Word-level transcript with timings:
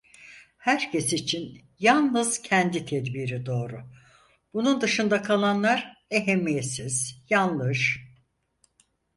Herkes 0.57 1.13
için 1.13 1.61
yalnız 1.79 2.41
kendi 2.41 2.85
tedbiri 2.85 3.45
doğru, 3.45 3.83
bunun 4.53 4.81
dışında 4.81 5.21
kalanlar 5.21 5.93
ehemmiyetsiz, 6.11 7.23
yanlış… 7.29 7.99